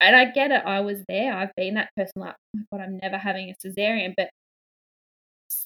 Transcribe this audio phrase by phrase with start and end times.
[0.00, 0.62] and I get it.
[0.64, 1.34] I was there.
[1.34, 4.14] I've been that person like, oh my God, I'm never having a cesarean.
[4.16, 4.30] But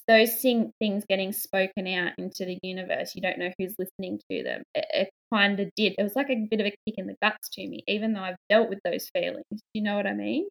[0.07, 4.43] those thing, things getting spoken out into the universe, you don't know who's listening to
[4.43, 4.63] them.
[4.73, 5.95] It, it kind of did.
[5.97, 8.21] It was like a bit of a kick in the guts to me, even though
[8.21, 9.43] I've dealt with those feelings.
[9.51, 10.47] Do you know what I mean?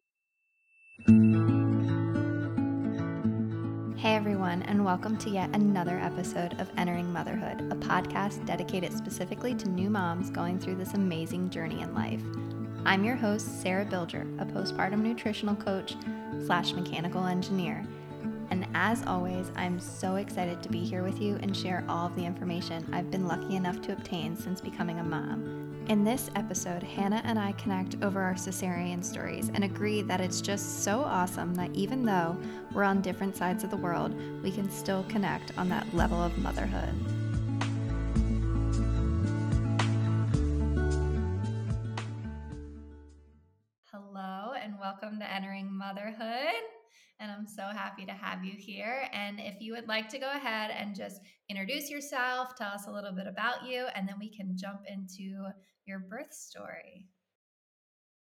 [3.97, 9.55] Hey everyone, and welcome to yet another episode of Entering Motherhood, a podcast dedicated specifically
[9.55, 12.21] to new moms going through this amazing journey in life.
[12.85, 15.95] I'm your host, Sarah Bilger, a postpartum nutritional coach
[16.45, 17.81] slash mechanical engineer.
[18.49, 22.15] And as always, I'm so excited to be here with you and share all of
[22.17, 25.85] the information I've been lucky enough to obtain since becoming a mom.
[25.87, 30.41] In this episode, Hannah and I connect over our cesarean stories and agree that it's
[30.41, 32.37] just so awesome that even though
[32.73, 36.37] we're on different sides of the world, we can still connect on that level of
[36.37, 36.93] motherhood.
[44.63, 46.63] And welcome to Entering Motherhood
[47.19, 49.09] and I'm so happy to have you here.
[49.11, 52.91] And if you would like to go ahead and just introduce yourself, tell us a
[52.91, 55.49] little bit about you, and then we can jump into
[55.85, 57.07] your birth story.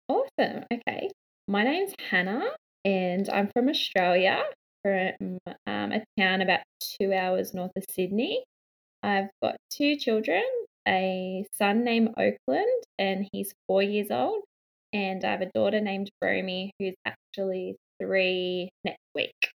[0.07, 0.65] Awesome.
[0.71, 1.09] Okay.
[1.47, 2.49] My name's Hannah,
[2.85, 4.43] and I'm from Australia,
[4.83, 8.43] from um, a town about two hours north of Sydney.
[9.01, 10.43] I've got two children
[10.87, 14.43] a son named Oakland, and he's four years old,
[14.93, 19.51] and I have a daughter named Romy, who's actually three next week.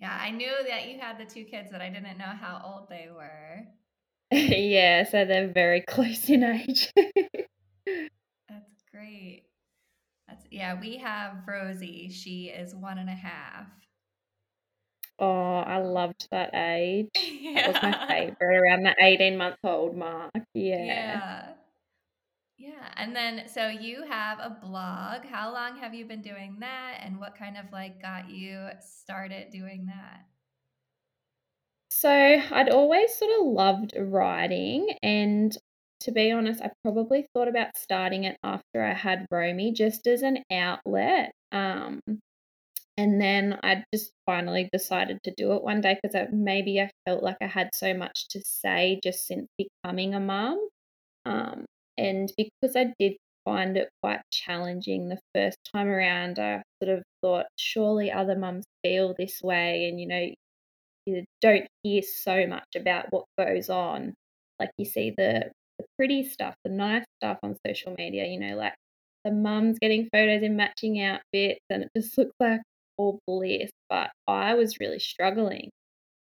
[0.00, 2.88] Yeah, I knew that you had the two kids, but I didn't know how old
[2.88, 3.66] they were.
[4.30, 6.92] yeah, so they're very close in age.
[8.48, 9.44] That's great.
[10.28, 12.10] That's yeah, we have Rosie.
[12.10, 13.66] She is one and a half.
[15.18, 17.08] Oh, I loved that age.
[17.16, 17.72] Yeah.
[17.72, 20.30] That was my favorite around the 18 month old mark.
[20.54, 20.84] Yeah.
[20.84, 21.52] Yeah.
[22.58, 22.92] Yeah.
[22.96, 25.24] And then, so you have a blog.
[25.24, 26.98] How long have you been doing that?
[27.02, 30.26] And what kind of like got you started doing that?
[31.90, 34.96] So I'd always sort of loved writing.
[35.02, 35.56] And
[36.00, 40.22] to be honest, I probably thought about starting it after I had Romy just as
[40.22, 41.32] an outlet.
[41.52, 42.00] Um,
[42.96, 47.22] and then I just finally decided to do it one day because maybe I felt
[47.22, 50.68] like I had so much to say just since becoming a mum.
[51.98, 57.04] And because I did find it quite challenging the first time around, I sort of
[57.22, 59.88] thought, surely other mums feel this way.
[59.88, 60.28] And, you know,
[61.06, 64.14] you don't hear so much about what goes on.
[64.60, 68.56] Like you see the, the pretty stuff, the nice stuff on social media, you know,
[68.56, 68.74] like
[69.24, 72.60] the mums getting photos in matching outfits and it just looks like
[72.96, 73.70] all bliss.
[73.88, 75.70] But I was really struggling.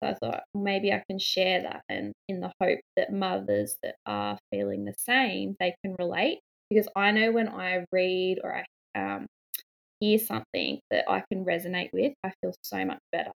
[0.04, 3.96] So I thought maybe I can share that and in the hope that mothers that
[4.06, 6.40] are feeling the same, they can relate.
[6.70, 9.28] Because I know when I read or I um,
[10.00, 13.32] hear something that I can resonate with, I feel so much better.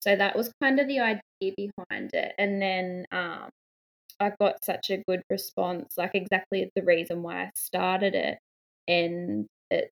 [0.00, 1.20] So that was kind of the idea
[1.56, 2.32] behind it.
[2.38, 3.50] And then um,
[4.18, 8.38] I got such a good response, like exactly the reason why I started it.
[8.88, 9.90] And it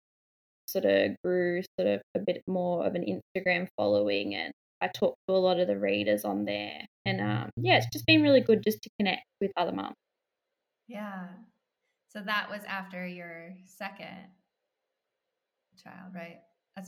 [0.66, 5.16] sort of grew sort of a bit more of an Instagram following and I talk
[5.28, 6.80] to a lot of the readers on there.
[7.04, 9.94] And um, yeah, it's just been really good just to connect with other mums.
[10.88, 11.26] Yeah.
[12.08, 14.28] So that was after your second
[15.82, 16.40] child, right?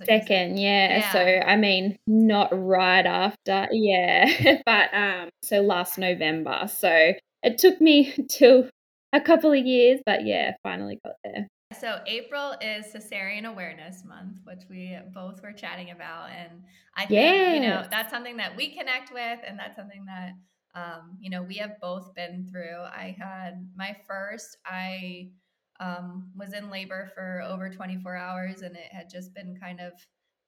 [0.05, 0.99] Second, yeah.
[0.99, 1.13] yeah.
[1.13, 6.69] So I mean, not right after, yeah, but um, so last November.
[6.69, 7.13] So
[7.43, 8.69] it took me till
[9.13, 11.49] a couple of years, but yeah, finally got there.
[11.79, 16.63] So April is cesarean awareness month, which we both were chatting about, and
[16.97, 17.55] I think yes.
[17.55, 20.33] you know that's something that we connect with, and that's something that
[20.75, 22.81] um, you know we have both been through.
[22.81, 25.29] I had my first, I
[25.79, 29.93] um, was in labor for over 24 hours, and it had just been kind of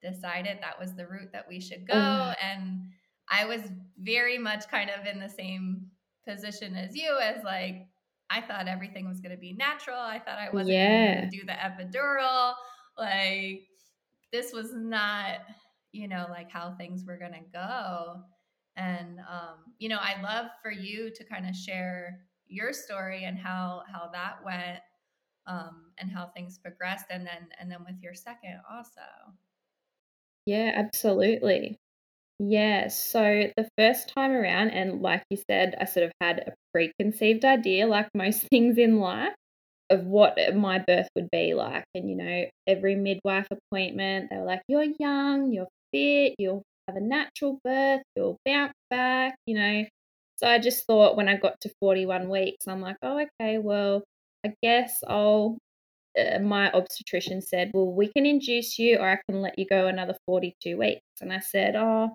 [0.01, 2.35] decided that was the route that we should go, mm.
[2.41, 2.81] and
[3.29, 3.61] I was
[3.99, 5.85] very much kind of in the same
[6.27, 7.85] position as you, as like
[8.31, 9.99] I thought everything was going to be natural.
[9.99, 11.15] I thought I wasn't yeah.
[11.15, 12.53] going to do the epidural.
[12.97, 13.67] Like
[14.31, 15.39] this was not,
[15.91, 18.21] you know, like how things were going to go.
[18.77, 23.37] And um, you know, I'd love for you to kind of share your story and
[23.37, 24.79] how how that went
[25.47, 29.01] um, and how things progressed and then and then with your second also.
[30.45, 31.80] Yeah, absolutely.
[32.43, 36.53] Yeah, so the first time around, and like you said, I sort of had a
[36.73, 39.33] preconceived idea, like most things in life,
[39.91, 41.85] of what my birth would be like.
[41.95, 46.97] And, you know, every midwife appointment, they were like, you're young, you're fit, you'll have
[46.97, 49.85] a natural birth, you'll bounce back, you know.
[50.37, 54.03] So I just thought when I got to 41 weeks, I'm like, oh, okay, well,
[54.45, 55.57] I guess I'll
[56.19, 59.87] uh, my obstetrician said, Well, we can induce you or I can let you go
[59.87, 61.01] another 42 weeks.
[61.21, 62.13] And I said, Oh,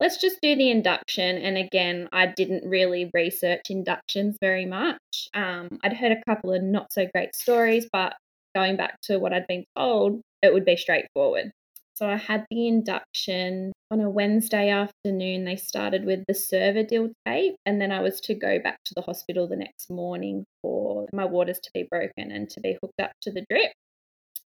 [0.00, 1.38] let's just do the induction.
[1.38, 5.28] And again, I didn't really research inductions very much.
[5.34, 8.14] Um, I'd heard a couple of not so great stories, but
[8.54, 11.52] going back to what I'd been told, it would be straightforward.
[11.94, 15.44] So I had the induction on a Wednesday afternoon.
[15.44, 19.00] They started with the Cervidil tape, and then I was to go back to the
[19.00, 23.12] hospital the next morning for my waters to be broken and to be hooked up
[23.22, 23.72] to the drip.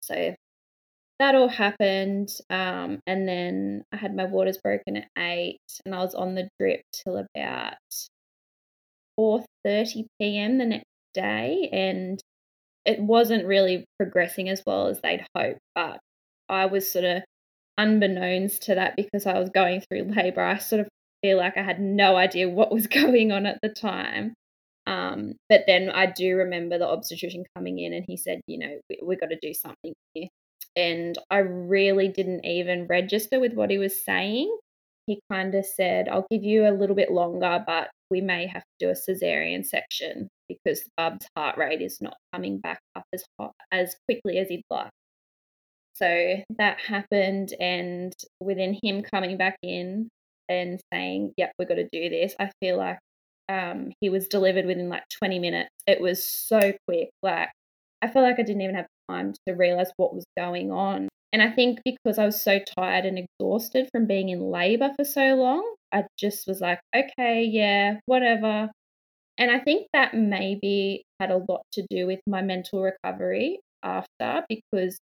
[0.01, 0.35] So
[1.19, 2.29] that all happened.
[2.49, 6.49] Um, and then I had my waters broken at eight, and I was on the
[6.59, 7.75] drip till about
[9.19, 10.57] 4:30 p.m.
[10.57, 12.19] the next day, and
[12.85, 15.59] it wasn't really progressing as well as they'd hoped.
[15.75, 15.99] But
[16.49, 17.23] I was sort of
[17.77, 20.41] unbeknownst to that because I was going through labor.
[20.41, 20.87] I sort of
[21.21, 24.33] feel like I had no idea what was going on at the time.
[24.85, 28.79] Um, but then I do remember the obstetrician coming in and he said, you know,
[28.89, 30.27] we, we got to do something here
[30.75, 34.55] and I really didn't even register with what he was saying.
[35.07, 38.61] He kind of said, I'll give you a little bit longer, but we may have
[38.61, 43.03] to do a cesarean section because the Bub's heart rate is not coming back up
[43.13, 44.91] as hot, as quickly as he'd like.
[45.95, 50.09] So that happened, and within him coming back in
[50.49, 52.97] and saying, "Yep, we've got to do this," I feel like
[53.49, 55.69] um, he was delivered within like 20 minutes.
[55.87, 57.09] It was so quick.
[57.21, 57.49] Like
[58.01, 61.09] I felt like I didn't even have time to realize what was going on.
[61.31, 65.03] And I think because I was so tired and exhausted from being in labor for
[65.03, 68.69] so long, I just was like, okay, yeah, whatever.
[69.37, 74.43] And I think that maybe had a lot to do with my mental recovery after
[74.47, 74.99] because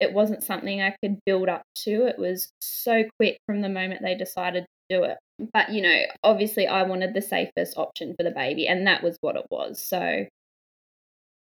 [0.00, 2.06] it wasn't something I could build up to.
[2.06, 5.18] It was so quick from the moment they decided to do it.
[5.52, 9.16] But, you know, obviously I wanted the safest option for the baby, and that was
[9.20, 9.82] what it was.
[9.82, 10.26] So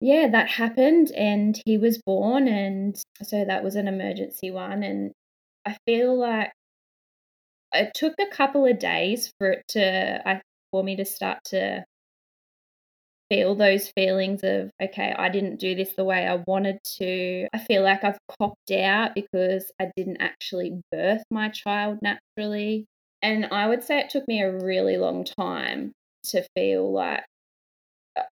[0.03, 5.13] yeah, that happened and he was born and so that was an emergency one and
[5.65, 6.51] I feel like
[7.73, 10.41] it took a couple of days for it to I
[10.73, 11.85] for me to start to
[13.31, 17.47] feel those feelings of okay, I didn't do this the way I wanted to.
[17.55, 22.87] I feel like I've copped out because I didn't actually birth my child naturally.
[23.23, 25.93] And I would say it took me a really long time
[26.25, 27.23] to feel like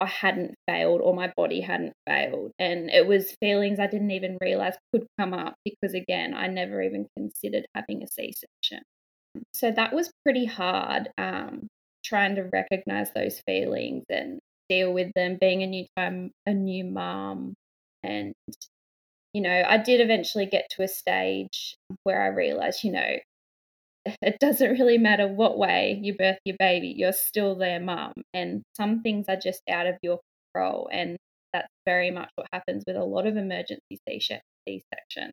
[0.00, 2.52] I hadn't failed or my body hadn't failed.
[2.58, 6.82] And it was feelings I didn't even realize could come up because, again, I never
[6.82, 8.82] even considered having a C section.
[9.52, 11.68] So that was pretty hard um,
[12.04, 14.38] trying to recognize those feelings and
[14.68, 17.54] deal with them, being a new time, a new mom.
[18.02, 18.32] And,
[19.32, 21.74] you know, I did eventually get to a stage
[22.04, 23.16] where I realized, you know,
[24.22, 28.12] it doesn't really matter what way you birth your baby, you're still their mum.
[28.32, 30.20] And some things are just out of your
[30.54, 30.88] control.
[30.92, 31.16] And
[31.52, 34.20] that's very much what happens with a lot of emergency C
[34.94, 35.30] section.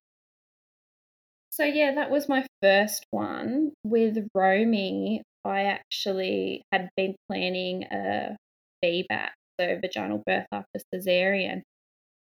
[1.52, 3.74] So, yeah, that was my first one.
[3.84, 8.36] With Romy, I actually had been planning a
[8.84, 9.30] VBAC,
[9.60, 11.62] so vaginal birth after cesarean.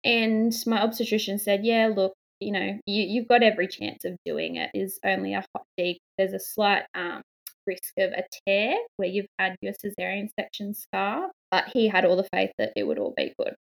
[0.03, 4.57] And my obstetrician said, Yeah, look, you know, you, you've got every chance of doing
[4.57, 4.71] it.
[4.73, 5.97] Is only a hot dig.
[6.17, 7.21] There's a slight um,
[7.65, 12.17] risk of a tear where you've had your cesarean section scar, but he had all
[12.17, 13.55] the faith that it would all be good.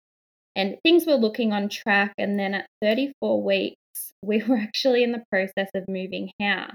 [0.57, 2.15] And things were looking on track.
[2.19, 3.77] And then at 34 weeks,
[4.23, 6.75] we were actually in the process of moving house.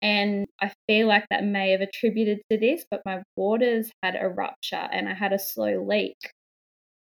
[0.00, 4.28] And I feel like that may have attributed to this, but my waters had a
[4.28, 6.16] rupture and I had a slow leak.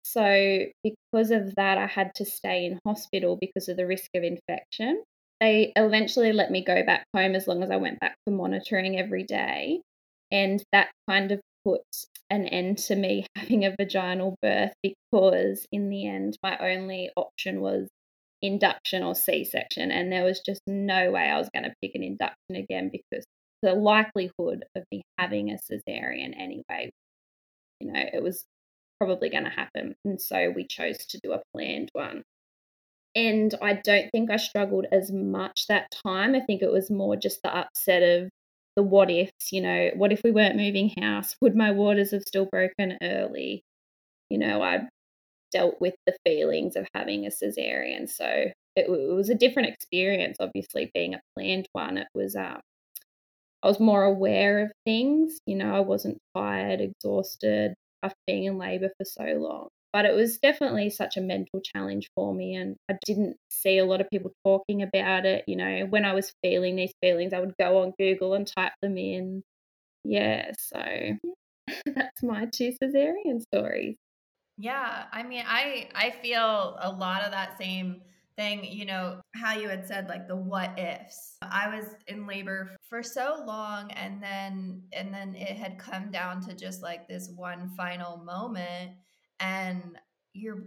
[0.07, 4.21] So, because of that, I had to stay in hospital because of the risk of
[4.21, 5.03] infection.
[5.41, 8.99] They eventually let me go back home as long as I went back for monitoring
[8.99, 9.81] every day.
[10.31, 11.81] And that kind of put
[12.29, 17.59] an end to me having a vaginal birth because, in the end, my only option
[17.61, 17.87] was
[18.43, 19.89] induction or C section.
[19.89, 23.25] And there was just no way I was going to pick an induction again because
[23.63, 26.91] the likelihood of me having a cesarean anyway,
[27.79, 28.45] you know, it was
[28.99, 29.95] probably going to happen.
[30.05, 32.23] And so we chose to do a planned one.
[33.15, 36.35] And I don't think I struggled as much that time.
[36.35, 38.29] I think it was more just the upset of
[38.75, 41.35] the what ifs, you know, what if we weren't moving house?
[41.41, 43.63] Would my waters have still broken early?
[44.29, 44.81] You know, I
[45.51, 48.09] dealt with the feelings of having a cesarean.
[48.09, 51.97] So it, it was a different experience, obviously, being a planned one.
[51.97, 52.59] It was, um,
[53.63, 55.39] I was more aware of things.
[55.45, 59.69] You know, I wasn't tired, exhausted after being in labour for so long.
[59.93, 63.85] But it was definitely such a mental challenge for me, and I didn't see a
[63.85, 65.45] lot of people talking about it.
[65.47, 68.73] You know, when I was feeling these feelings, I would go on Google and type
[68.81, 69.41] them in.
[70.03, 70.83] Yeah, so
[71.85, 73.95] that's my two cesarean stories.
[74.57, 78.01] Yeah, I mean, I I feel a lot of that same
[78.37, 81.37] thing, you know, how you had said like the what ifs.
[81.41, 86.41] I was in labor for so long and then and then it had come down
[86.41, 88.91] to just like this one final moment
[89.39, 89.97] and
[90.33, 90.63] you're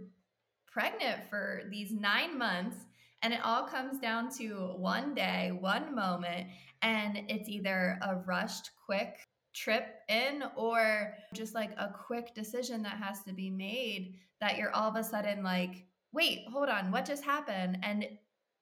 [0.67, 2.77] pregnant for these 9 months
[3.21, 6.47] and it all comes down to one day, one moment
[6.81, 12.97] and it's either a rushed quick trip in or just like a quick decision that
[12.97, 17.05] has to be made that you're all of a sudden like, wait, hold on, what
[17.05, 17.79] just happened?
[17.83, 18.05] And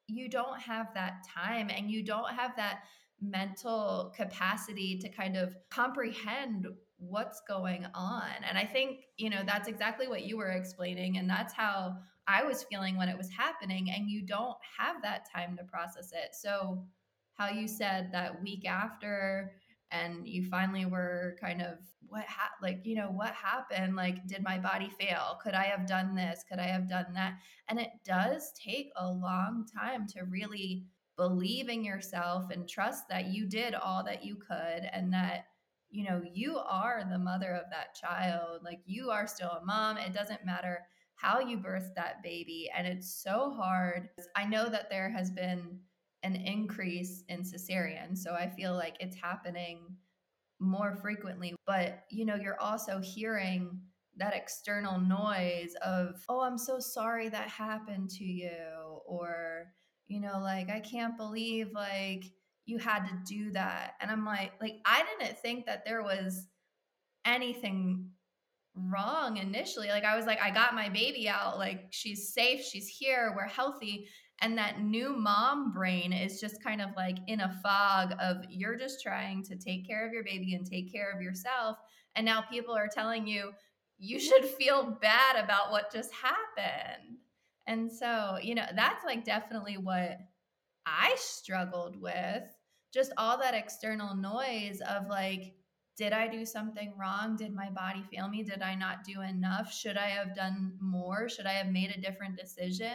[0.07, 2.83] you don't have that time and you don't have that
[3.21, 8.29] mental capacity to kind of comprehend what's going on.
[8.47, 11.17] And I think, you know, that's exactly what you were explaining.
[11.17, 13.91] And that's how I was feeling when it was happening.
[13.91, 16.33] And you don't have that time to process it.
[16.33, 16.83] So,
[17.35, 19.51] how you said that week after
[19.91, 21.77] and you finally were kind of
[22.07, 23.95] what ha- like you know what happened?
[23.95, 25.39] Like did my body fail?
[25.43, 26.43] Could i have done this?
[26.49, 27.39] Could i have done that?
[27.69, 30.85] And it does take a long time to really
[31.17, 35.45] believe in yourself and trust that you did all that you could and that
[35.89, 38.61] you know you are the mother of that child.
[38.63, 39.97] Like you are still a mom.
[39.97, 40.81] It doesn't matter
[41.15, 42.69] how you birthed that baby.
[42.75, 44.09] And it's so hard.
[44.35, 45.79] I know that there has been
[46.23, 48.17] an increase in cesarean.
[48.17, 49.79] So I feel like it's happening
[50.59, 51.55] more frequently.
[51.65, 53.79] But, you know, you're also hearing
[54.17, 58.99] that external noise of, oh, I'm so sorry that happened to you.
[59.05, 59.67] Or,
[60.07, 62.25] you know, like, I can't believe like
[62.65, 63.93] you had to do that.
[64.01, 66.47] And I'm like, like, I didn't think that there was
[67.25, 68.09] anything
[68.75, 69.87] wrong initially.
[69.89, 73.47] Like I was like, I got my baby out, like she's safe, she's here, we're
[73.47, 74.07] healthy
[74.41, 78.77] and that new mom brain is just kind of like in a fog of you're
[78.77, 81.77] just trying to take care of your baby and take care of yourself
[82.15, 83.51] and now people are telling you
[83.97, 87.17] you should feel bad about what just happened
[87.67, 90.17] and so you know that's like definitely what
[90.85, 92.43] i struggled with
[92.93, 95.53] just all that external noise of like
[95.97, 97.35] did I do something wrong?
[97.35, 98.43] Did my body fail me?
[98.43, 99.73] Did I not do enough?
[99.73, 101.27] Should I have done more?
[101.27, 102.93] Should I have made a different decision?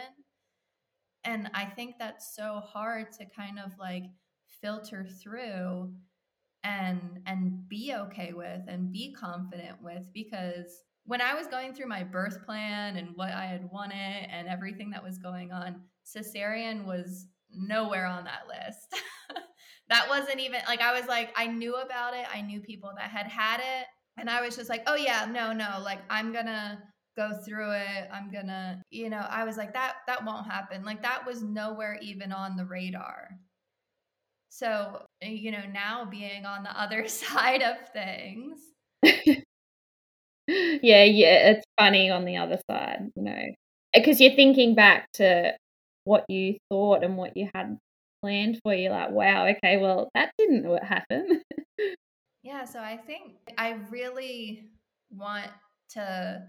[1.25, 4.03] And i think that's so hard to kind of like
[4.61, 5.91] filter through
[6.63, 11.87] and and be okay with and be confident with because when i was going through
[11.87, 16.85] my birth plan and what i had wanted and everything that was going on cesarean
[16.85, 18.87] was nowhere on that list.
[19.89, 22.25] That wasn't even like i was like i knew about it.
[22.33, 23.85] I knew people that had had it.
[24.17, 26.81] And i was just like oh yeah no no like i'm gonna
[27.15, 28.09] go through it.
[28.11, 30.83] I'm gonna you know i was like that that won't happen.
[30.83, 33.29] Like that was nowhere even on the radar.
[34.49, 38.59] So you know now being on the other side of things.
[40.45, 43.43] Yeah yeah it's funny on the other side you know.
[43.93, 45.53] Because you're thinking back to
[46.03, 47.77] what you thought and what you had
[48.21, 51.41] planned for you like wow okay well that didn't happen.
[52.43, 54.65] Yeah so i think i really
[55.09, 55.47] want
[55.91, 56.43] to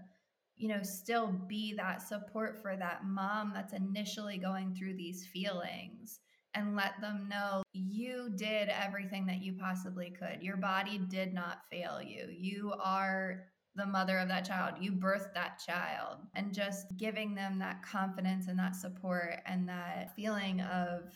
[0.57, 6.19] you know, still be that support for that mom that's initially going through these feelings
[6.53, 10.41] and let them know you did everything that you possibly could.
[10.41, 12.29] Your body did not fail you.
[12.31, 13.43] You are
[13.75, 14.75] the mother of that child.
[14.79, 16.19] You birthed that child.
[16.33, 21.11] And just giving them that confidence and that support and that feeling of,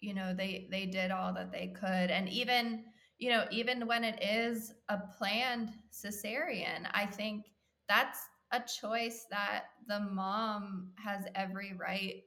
[0.00, 2.10] you know, they they did all that they could.
[2.10, 2.84] And even,
[3.18, 7.46] you know, even when it is a planned cesarean, I think
[7.88, 8.20] that's
[8.54, 12.22] a choice that the mom has every right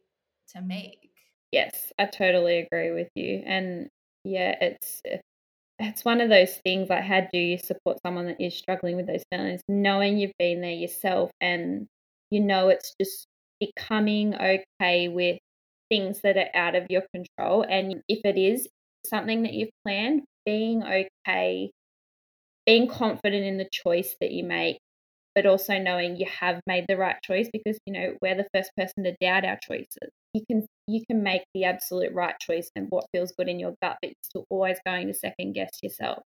[0.53, 1.11] to make.
[1.51, 3.43] Yes, I totally agree with you.
[3.45, 3.87] And
[4.23, 5.01] yeah, it's
[5.79, 9.07] it's one of those things like how do you support someone that is struggling with
[9.07, 11.87] those feelings, knowing you've been there yourself and
[12.31, 13.27] you know it's just
[13.59, 15.39] becoming okay with
[15.89, 17.63] things that are out of your control.
[17.67, 18.67] And if it is
[19.05, 21.71] something that you've planned, being okay,
[22.65, 24.79] being confident in the choice that you make
[25.37, 28.71] but also knowing you have made the right choice because you know we're the first
[28.75, 30.09] person to doubt our choices.
[30.33, 33.75] You can you can make the absolute right choice and what feels good in your
[33.79, 36.23] gut but you're still always going to second guess yourself.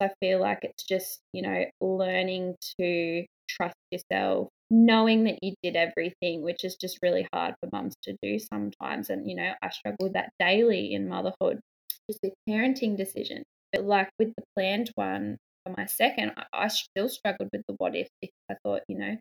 [0.00, 5.74] I feel like it's just you know learning to trust yourself knowing that you did
[5.74, 9.10] everything which is just really hard for mums to do sometimes.
[9.10, 11.58] And you know i struggle with that daily in motherhood
[12.08, 13.44] just with parenting decisions.
[13.72, 17.74] But like with the planned one for my second, I, I still struggled with the
[17.78, 19.16] what if because I thought, you know,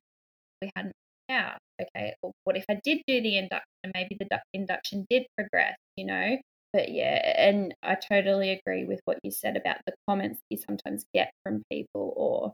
[0.61, 0.93] we hadn't
[1.29, 1.57] out.
[1.81, 6.05] Okay, well, what if I did do the induction maybe the induction did progress, you
[6.05, 6.37] know?
[6.73, 11.03] But yeah, and I totally agree with what you said about the comments you sometimes
[11.13, 12.53] get from people, or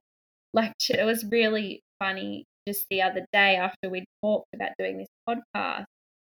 [0.54, 5.08] like it was really funny just the other day after we'd talked about doing this
[5.28, 5.86] podcast,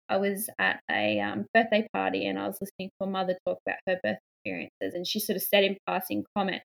[0.09, 3.59] I was at a um, birthday party and I was listening to a mother talk
[3.65, 6.61] about her birth experiences, and she sort of said in passing comment,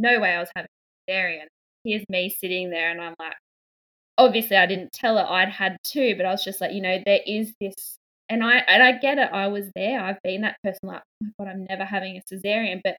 [0.00, 0.68] "No way I was having
[1.08, 1.46] a cesarean."
[1.84, 3.34] Here's me sitting there, and I'm like,
[4.18, 7.00] obviously I didn't tell her I'd had two, but I was just like, you know,
[7.06, 9.30] there is this, and I and I get it.
[9.32, 10.00] I was there.
[10.02, 10.80] I've been that person.
[10.84, 12.96] Like, oh my god, I'm never having a cesarean, but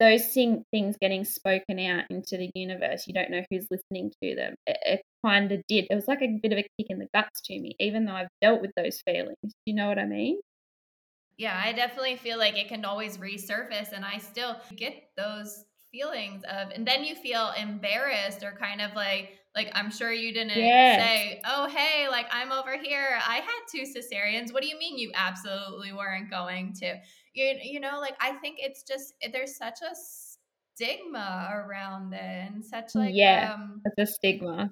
[0.00, 4.34] those thing, things getting spoken out into the universe, you don't know who's listening to
[4.34, 4.54] them.
[4.66, 5.86] It, it kind of did.
[5.90, 8.12] It was like a bit of a kick in the guts to me, even though
[8.12, 9.36] I've dealt with those feelings.
[9.66, 10.40] You know what I mean?
[11.38, 16.42] Yeah, I definitely feel like it can always resurface, and I still get those feelings
[16.44, 20.56] of, and then you feel embarrassed or kind of like, like I'm sure you didn't
[20.56, 21.00] yes.
[21.00, 23.18] say, "Oh, hey, like I'm over here.
[23.26, 24.52] I had two cesareans.
[24.52, 26.96] What do you mean you absolutely weren't going to?"
[27.34, 29.94] You you know, like I think it's just there's such a
[30.74, 34.70] stigma around it and such like yeah, um, it's a stigma.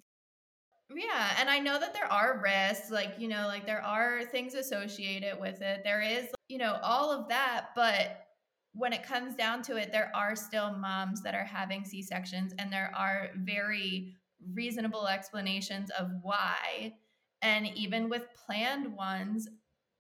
[0.94, 4.54] Yeah, and I know that there are risks, like you know, like there are things
[4.54, 5.82] associated with it.
[5.82, 8.26] There is, you know, all of that, but
[8.73, 12.53] when it comes down to it, there are still moms that are having C sections,
[12.59, 14.15] and there are very
[14.53, 16.95] reasonable explanations of why.
[17.43, 19.49] And even with planned ones,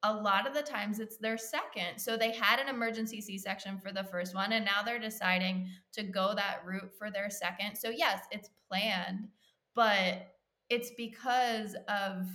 [0.02, 1.98] a lot of the times it's their second.
[1.98, 5.68] So they had an emergency C section for the first one, and now they're deciding
[5.94, 7.76] to go that route for their second.
[7.76, 9.28] So, yes, it's planned,
[9.74, 10.34] but
[10.68, 12.28] it's because of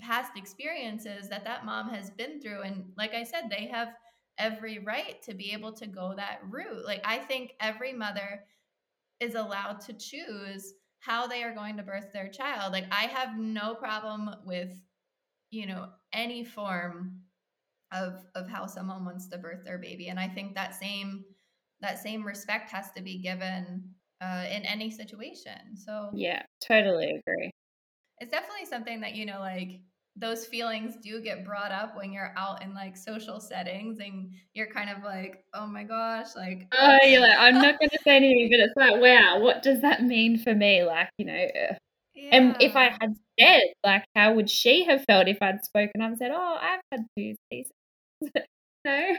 [0.00, 2.62] past experiences that that mom has been through.
[2.62, 3.88] And like I said, they have
[4.38, 6.84] every right to be able to go that route.
[6.84, 8.44] Like, I think every mother
[9.20, 12.72] is allowed to choose how they are going to birth their child.
[12.72, 14.72] Like I have no problem with
[15.50, 17.20] you know any form
[17.92, 21.24] of of how someone wants to birth their baby and I think that same
[21.80, 23.82] that same respect has to be given
[24.20, 25.76] uh, in any situation.
[25.76, 27.50] So Yeah, totally agree.
[28.18, 29.80] It's definitely something that you know like
[30.16, 34.66] those feelings do get brought up when you're out in like social settings and you're
[34.66, 38.16] kind of like, oh my gosh, like oh, you're like, I'm not going to say
[38.16, 40.82] anything, but it's like, wow, what does that mean for me?
[40.84, 41.46] Like, you know,
[42.14, 42.28] yeah.
[42.32, 46.10] and if I had said, like, how would she have felt if I'd spoken up
[46.10, 47.72] and said, oh, I've had two seasons,
[48.84, 49.16] no,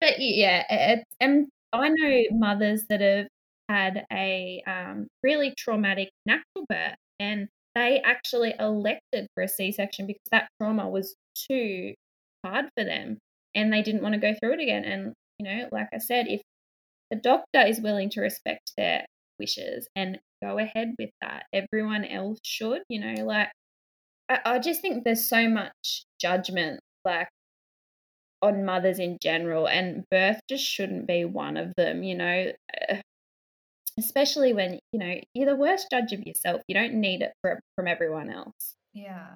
[0.00, 3.28] but yeah, it's and I know mothers that have
[3.68, 10.06] had a um, really traumatic natural birth and they actually elected for a C section
[10.06, 11.94] because that trauma was too
[12.44, 13.18] hard for them
[13.54, 14.84] and they didn't want to go through it again.
[14.84, 16.40] And, you know, like I said, if
[17.10, 19.04] the doctor is willing to respect their
[19.38, 23.50] wishes and go ahead with that, everyone else should, you know, like,
[24.28, 27.28] I, I just think there's so much judgment, like,
[28.42, 32.52] on mothers in general, and birth just shouldn't be one of them, you know
[33.98, 37.60] especially when you know you're the worst judge of yourself you don't need it for,
[37.76, 39.28] from everyone else yeah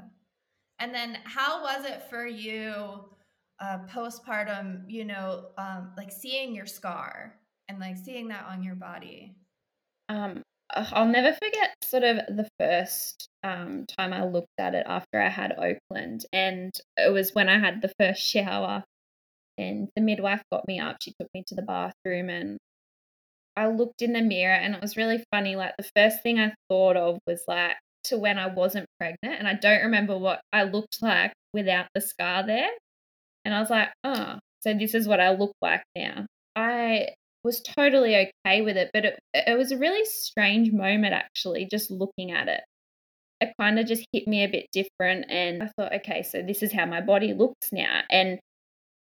[0.78, 3.04] and then how was it for you
[3.60, 7.34] uh, postpartum you know um, like seeing your scar
[7.68, 9.34] and like seeing that on your body
[10.08, 15.20] um I'll never forget sort of the first um, time I looked at it after
[15.20, 16.26] I had Oakland.
[16.32, 18.82] And it was when I had the first shower.
[19.58, 20.96] And the midwife got me up.
[21.00, 22.58] She took me to the bathroom and
[23.56, 25.56] I looked in the mirror and it was really funny.
[25.56, 29.48] Like the first thing I thought of was like to when I wasn't pregnant, and
[29.48, 32.70] I don't remember what I looked like without the scar there.
[33.44, 36.26] And I was like, oh, so this is what I look like now.
[36.54, 37.08] I
[37.44, 41.90] was totally okay with it, but it, it was a really strange moment actually, just
[41.90, 42.62] looking at it.
[43.40, 46.62] It kind of just hit me a bit different, and I thought, okay, so this
[46.62, 48.02] is how my body looks now.
[48.10, 48.38] And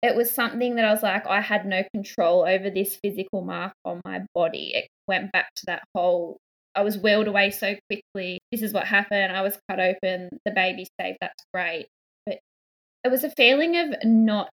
[0.02, 3.74] it was something that I was like, I had no control over this physical mark
[3.84, 4.72] on my body.
[4.76, 6.38] It went back to that whole,
[6.76, 8.40] I was wheeled away so quickly.
[8.52, 9.32] This is what happened.
[9.32, 10.30] I was cut open.
[10.46, 11.18] The baby's safe.
[11.20, 11.88] That's great.
[12.26, 12.40] But
[13.04, 14.52] it was a feeling of not,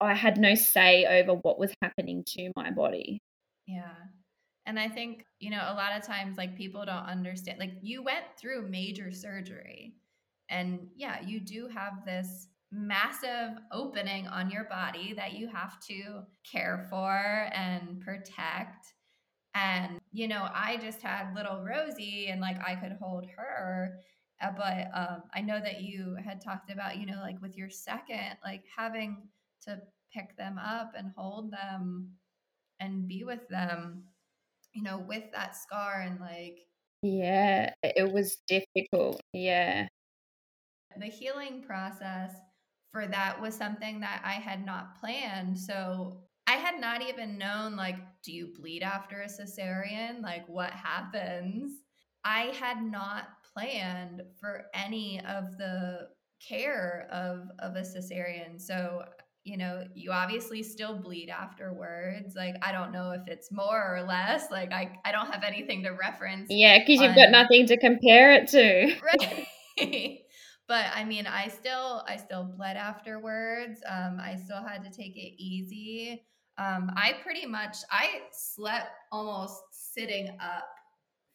[0.00, 3.18] I had no say over what was happening to my body.
[3.66, 3.94] Yeah.
[4.66, 7.58] And I think, you know, a lot of times, like, people don't understand.
[7.58, 9.94] Like, you went through major surgery.
[10.48, 16.22] And yeah, you do have this massive opening on your body that you have to
[16.50, 18.94] care for and protect.
[19.54, 23.98] And, you know, I just had little Rosie and like I could hold her.
[24.40, 27.68] Uh, but um, I know that you had talked about, you know, like with your
[27.68, 29.28] second, like having
[29.64, 29.78] to
[30.14, 32.10] pick them up and hold them
[32.78, 34.04] and be with them,
[34.72, 36.60] you know, with that scar and like.
[37.02, 39.20] Yeah, it was difficult.
[39.32, 39.88] Yeah.
[40.96, 42.32] The healing process
[42.92, 45.58] for that was something that I had not planned.
[45.58, 50.22] So I had not even known like, do you bleed after a cesarean?
[50.22, 51.72] Like, what happens?
[52.24, 56.08] I had not planned for any of the
[56.46, 58.60] care of of a cesarean.
[58.60, 59.04] So,
[59.44, 62.34] you know, you obviously still bleed afterwards.
[62.34, 64.50] Like I don't know if it's more or less.
[64.50, 66.48] Like I I don't have anything to reference.
[66.50, 68.96] Yeah, cuz you've got nothing to compare it to.
[69.78, 70.19] Right.
[70.70, 73.80] But I mean, I still I still bled afterwards.
[73.88, 76.22] Um I still had to take it easy.
[76.58, 80.68] Um I pretty much I slept almost sitting up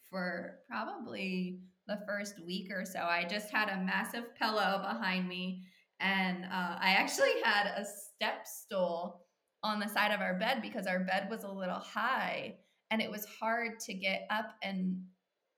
[0.09, 2.99] for probably the first week or so.
[2.99, 5.63] I just had a massive pillow behind me,
[5.99, 9.25] and uh, I actually had a step stool
[9.63, 12.55] on the side of our bed because our bed was a little high
[12.89, 15.03] and it was hard to get up and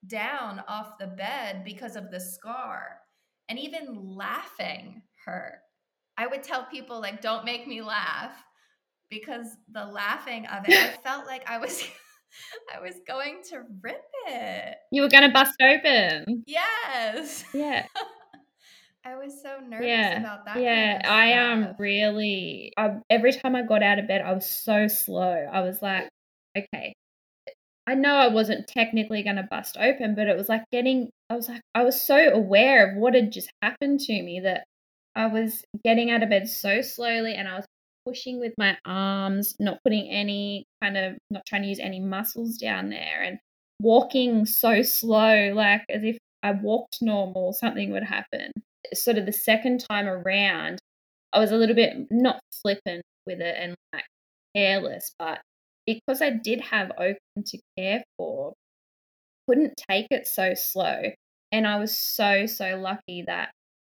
[0.08, 3.02] down off the bed because of the scar.
[3.50, 5.60] And even laughing hurt.
[6.18, 8.32] I would tell people, like, don't make me laugh
[9.10, 11.84] because the laughing of it, I felt like I was
[12.76, 14.78] I was going to rip it.
[14.92, 16.44] You were going to bust open.
[16.46, 17.46] Yes.
[17.54, 17.86] Yeah.
[19.06, 20.20] I was so nervous yeah.
[20.20, 20.60] about that.
[20.60, 22.74] Yeah, kind of I am um, really.
[22.78, 25.48] I, every time I got out of bed, I was so slow.
[25.50, 26.10] I was like,
[26.58, 26.94] okay,
[27.88, 31.10] I know I wasn't technically going to bust open, but it was like getting.
[31.30, 34.66] I was like, I was so aware of what had just happened to me that
[35.16, 37.66] I was getting out of bed so slowly, and I was
[38.06, 42.58] pushing with my arms, not putting any kind of, not trying to use any muscles
[42.58, 43.40] down there, and
[43.80, 48.52] walking so slow, like as if I walked normal, something would happen.
[48.94, 50.80] Sort of the second time around,
[51.32, 54.06] I was a little bit not flippant with it and like
[54.56, 55.40] careless, but
[55.88, 58.54] because I did have Oakland to care for,
[59.50, 61.04] couldn't take it so slow.
[61.52, 63.52] And I was so, so lucky that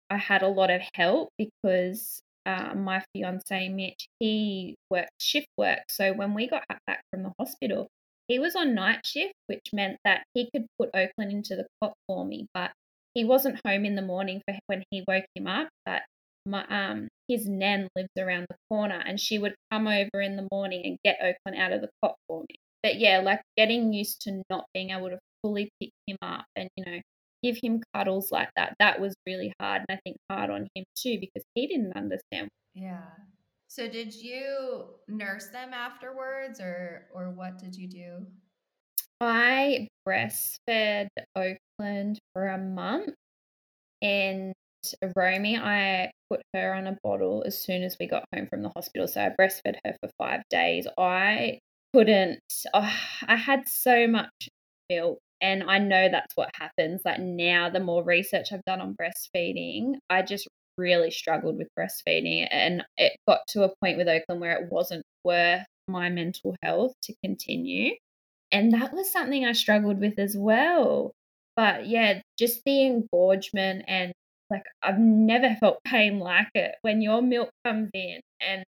[0.09, 5.81] I had a lot of help because uh, my fiance Mitch, he worked shift work.
[5.89, 7.89] So when we got back from the hospital,
[8.29, 11.93] he was on night shift, which meant that he could put Oakland into the cot
[12.07, 12.71] for me, but
[13.15, 15.69] he wasn't home in the morning for when he woke him up.
[15.85, 16.03] But
[16.47, 20.49] my um his nan lives around the corner, and she would come over in the
[20.51, 22.57] morning and get Oakland out of the cot for me.
[22.83, 26.69] But yeah, like getting used to not being able to fully pick him up and
[26.77, 27.01] you know
[27.43, 28.75] give him cuddles like that.
[28.79, 29.83] That was really hard.
[29.89, 32.49] And I think hard on him too because he didn't understand.
[32.75, 33.05] Yeah.
[33.69, 38.27] So did you nurse them afterwards or or what did you do?
[39.21, 43.15] I breastfed Oakland for a month
[44.03, 44.55] and
[45.17, 48.71] Romy, I put her on a bottle as soon as we got home from the
[48.75, 49.09] hospital.
[49.09, 50.87] So I breastfed her for five days.
[50.99, 51.59] I
[51.93, 52.41] couldn't,
[52.73, 52.93] oh,
[53.27, 54.31] I had so much
[54.89, 57.03] milk and I know that's what happens.
[57.05, 62.47] Like now, the more research I've done on breastfeeding, I just really struggled with breastfeeding.
[62.51, 66.93] And it got to a point with Oakland where it wasn't worth my mental health
[67.05, 67.95] to continue.
[68.53, 71.13] And that was something I struggled with as well.
[71.57, 74.13] But yeah, just the engorgement and
[74.51, 78.21] like I've never felt pain like it when your milk comes in.
[78.41, 78.65] And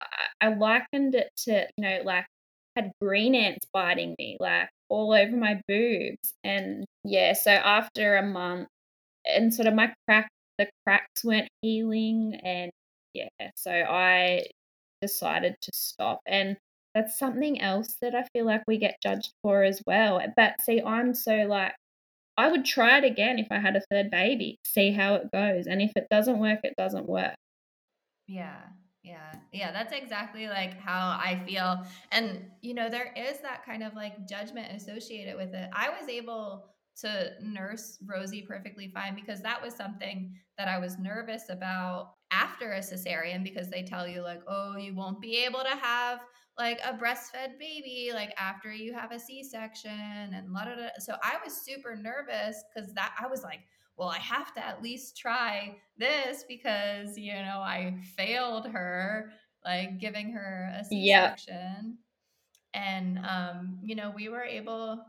[0.00, 2.26] I, I likened it to, you know, like
[2.76, 4.36] had green ants biting me.
[4.40, 6.32] Like all over my boobs.
[6.44, 8.68] And yeah, so after a month,
[9.24, 12.38] and sort of my crack, the cracks weren't healing.
[12.42, 12.70] And
[13.14, 14.46] yeah, so I
[15.02, 16.20] decided to stop.
[16.26, 16.56] And
[16.94, 20.20] that's something else that I feel like we get judged for as well.
[20.36, 21.74] But see, I'm so like,
[22.36, 25.66] I would try it again if I had a third baby, see how it goes.
[25.66, 27.34] And if it doesn't work, it doesn't work.
[28.26, 28.60] Yeah.
[29.02, 29.32] Yeah.
[29.52, 31.86] Yeah, that's exactly like how I feel.
[32.10, 35.70] And you know, there is that kind of like judgment associated with it.
[35.72, 36.66] I was able
[37.02, 42.72] to nurse Rosie perfectly fine because that was something that I was nervous about after
[42.72, 46.20] a cesarean because they tell you like, "Oh, you won't be able to have
[46.58, 49.90] like a breastfed baby like after you have a C-section
[50.36, 53.60] and la da da." So I was super nervous cuz that I was like,
[53.96, 59.32] well, I have to at least try this because, you know, I failed her,
[59.64, 61.98] like giving her a C section.
[62.74, 65.04] And, um, you know, we were able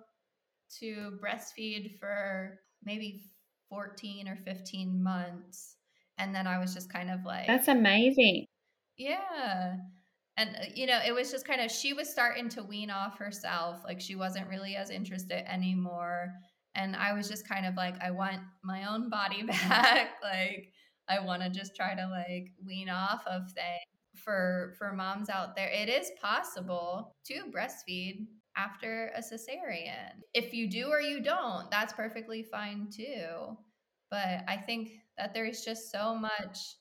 [0.79, 3.31] to breastfeed for maybe
[3.69, 5.76] 14 or 15 months.
[6.17, 8.45] And then I was just kind of like, That's amazing.
[8.97, 9.75] Yeah.
[10.37, 13.17] And, uh, you know, it was just kind of, she was starting to wean off
[13.17, 13.77] herself.
[13.83, 16.33] Like she wasn't really as interested anymore
[16.77, 20.71] and i was just kind of like i want my own body back like
[21.09, 23.83] i want to just try to like wean off of things
[24.15, 28.25] for for moms out there it is possible to breastfeed
[28.55, 33.55] after a cesarean if you do or you don't that's perfectly fine too
[34.09, 36.75] but i think that there's just so much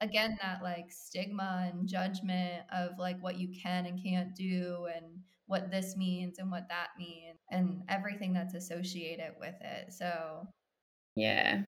[0.00, 5.06] again that like stigma and judgment of like what you can and can't do and
[5.46, 9.92] what this means and what that means and everything that's associated with it.
[9.92, 10.46] So,
[11.14, 11.62] yeah.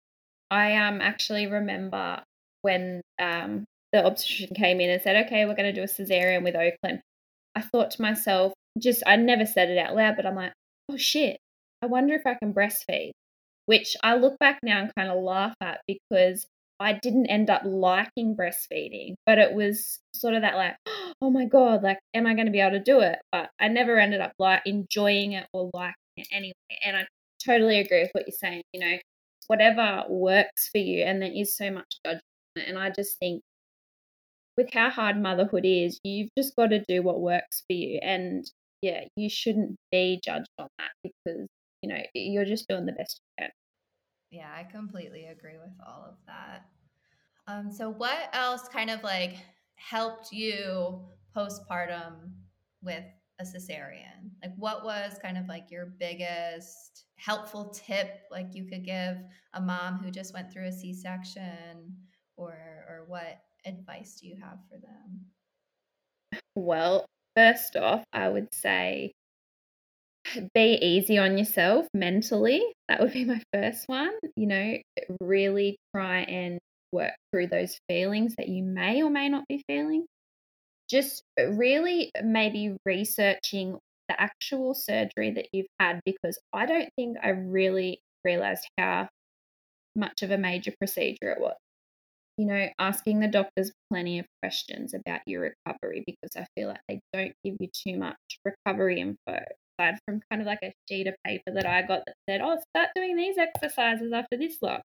[0.51, 2.23] I um actually remember
[2.63, 6.43] when um the obstetrician came in and said, "Okay, we're going to do a cesarean
[6.43, 7.01] with Oakland."
[7.55, 10.53] I thought to myself, just I never said it out loud, but I'm like,
[10.91, 11.39] "Oh shit,
[11.83, 13.13] I wonder if I can breastfeed."
[13.69, 16.47] Which I look back now and kind of laugh at because
[16.81, 20.77] I didn't end up liking breastfeeding, but it was sort of that like,
[21.21, 23.19] oh my god, like, am I going to be able to do it?
[23.31, 26.55] But I never ended up like enjoying it or liking it anyway.
[26.83, 27.03] And I
[27.45, 28.63] totally agree with what you're saying.
[28.73, 28.97] You know,
[29.49, 32.23] whatever works for you, and there is so much judgment.
[32.57, 33.43] And I just think
[34.57, 38.01] with how hard motherhood is, you've just got to do what works for you.
[38.03, 38.45] And
[38.83, 41.47] yeah, you shouldn't be judged on that because
[41.83, 43.51] you know you're just doing the best you can.
[44.31, 46.67] Yeah, I completely agree with all of that.
[47.47, 49.37] Um, so what else kind of like
[49.77, 51.01] helped you
[51.35, 52.33] postpartum
[52.83, 53.05] with
[53.41, 54.31] a cesarean?
[54.43, 59.17] Like what was kind of like your biggest helpful tip like you could give
[59.55, 61.97] a mom who just went through a C-section
[62.37, 62.53] or
[62.89, 65.27] or what advice do you have for them?
[66.55, 69.13] Well, first off, I would say
[70.55, 72.63] be easy on yourself mentally.
[72.89, 74.13] That would be my first one.
[74.37, 74.77] You know,
[75.21, 76.59] really try and
[76.93, 80.07] work through those feelings that you may or may not be feeling.
[80.89, 86.89] Just uh, really uh, maybe researching the actual surgery that you've had because I don't
[86.97, 89.09] think I really realized how
[89.95, 91.57] much of a major procedure it was.
[92.39, 96.81] You know, asking the doctors plenty of questions about your recovery because I feel like
[96.89, 99.45] they don't give you too much recovery info
[99.79, 102.59] aside from kind of like a sheet of paper that I got that said, "Oh,
[102.71, 104.83] start doing these exercises after this lot."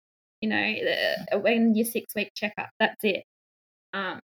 [0.40, 3.24] You know, when your six week checkup, that's it.
[3.94, 4.20] Um,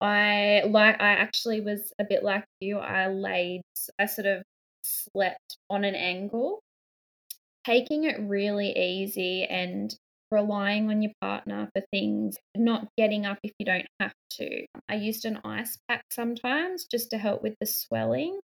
[0.00, 2.78] I like I actually was a bit like you.
[2.78, 3.62] I laid,
[3.98, 4.42] I sort of
[4.82, 6.60] slept on an angle,
[7.64, 9.94] taking it really easy and
[10.30, 14.66] relying on your partner for things, not getting up if you don't have to.
[14.88, 18.40] I used an ice pack sometimes just to help with the swelling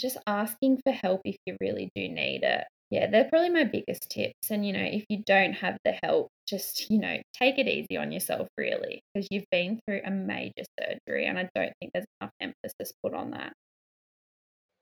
[0.00, 2.64] just asking for help if you really do need it.
[2.90, 4.50] Yeah, they're probably my biggest tips.
[4.50, 7.96] And, you know, if you don't have the help, just, you know, take it easy
[7.96, 11.24] on yourself, really, because you've been through a major surgery.
[11.24, 13.54] And I don't think there's enough emphasis put on that.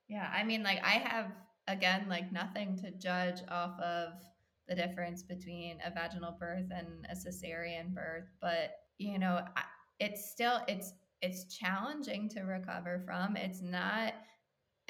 [0.08, 0.28] Yeah.
[0.34, 1.30] I mean, like, I have,
[1.68, 4.14] again, like nothing to judge off of
[4.66, 8.26] the difference between a vaginal birth and a cesarean birth.
[8.40, 9.44] But, you know,
[10.00, 13.36] it's still, it's, it's challenging to recover from.
[13.36, 14.14] It's not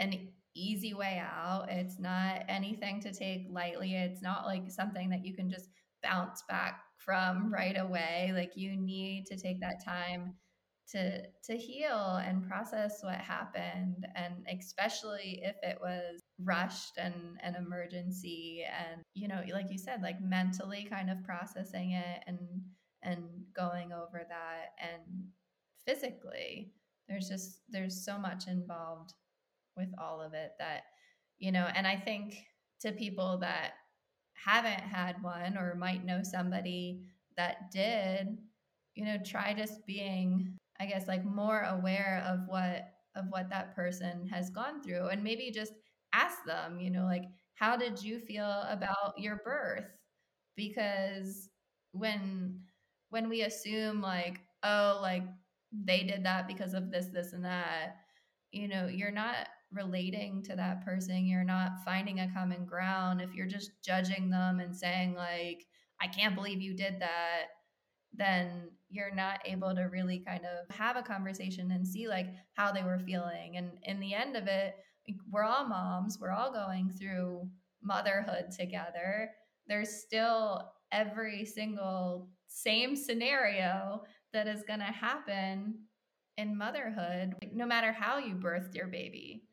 [0.00, 1.66] an easy way out.
[1.68, 3.94] It's not anything to take lightly.
[3.94, 5.68] It's not like something that you can just
[6.02, 8.32] bounce back from right away.
[8.34, 10.34] Like you need to take that time
[10.90, 17.54] to to heal and process what happened and especially if it was rushed and an
[17.54, 22.38] emergency and you know like you said like mentally kind of processing it and
[23.02, 23.22] and
[23.54, 25.24] going over that and
[25.86, 26.72] physically
[27.08, 29.14] there's just there's so much involved
[29.80, 30.82] with all of it that
[31.38, 32.34] you know and i think
[32.80, 33.72] to people that
[34.34, 37.02] haven't had one or might know somebody
[37.36, 38.38] that did
[38.94, 43.74] you know try just being i guess like more aware of what of what that
[43.74, 45.72] person has gone through and maybe just
[46.12, 47.24] ask them you know like
[47.60, 49.84] how did you feel about your birth?
[50.56, 51.50] Because
[51.92, 52.58] when
[53.10, 55.24] when we assume like oh like
[55.72, 57.96] they did that because of this this and that
[58.50, 61.26] you know you're not relating to that person.
[61.26, 63.20] You're not finding a common ground.
[63.20, 65.66] If you're just judging them and saying like
[66.02, 67.48] i can't believe you did that
[68.12, 72.72] then you're not able to really kind of have a conversation and see like how
[72.72, 73.56] they were feeling.
[73.56, 74.74] And in the end of it
[75.30, 76.18] we're all moms.
[76.20, 77.48] We're all going through
[77.82, 79.30] motherhood together.
[79.66, 84.02] There's still every single same scenario
[84.32, 85.74] that is going to happen
[86.36, 89.44] in motherhood no matter how you birthed your baby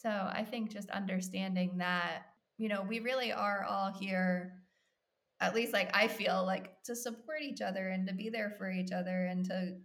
[0.00, 2.22] so I think just understanding that,
[2.56, 4.62] you know, we really are all here,
[5.40, 8.70] at least like I feel like to support each other and to be there for
[8.70, 9.76] each other and to